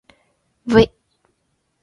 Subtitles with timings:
[0.67, 0.87] ｖ